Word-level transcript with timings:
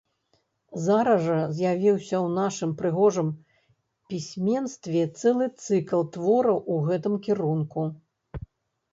Зараз 0.83 1.19
жа 1.25 1.33
з'явіўся 1.57 2.13
ў 2.19 2.27
нашым 2.37 2.71
прыгожым 2.79 3.29
пісьменстве 4.13 5.03
цэлы 5.19 5.45
цыкл 5.65 6.01
твораў 6.15 6.57
у 6.77 6.79
гэтым 6.87 7.19
кірунку. 7.29 7.81